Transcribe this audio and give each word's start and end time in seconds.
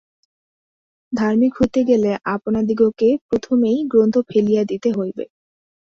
ধার্মিক 1.13 1.51
হইতে 1.59 1.81
গেলে 1.89 2.11
আপনাদিগকে 2.35 3.09
প্রথমেই 3.27 3.79
গ্রন্থ 3.91 4.15
ফেলিয়া 4.29 4.63
দিতে 4.71 4.89
হইবে। 4.97 5.23